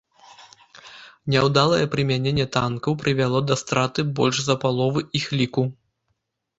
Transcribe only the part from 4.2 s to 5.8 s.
больш за паловы іх ліку.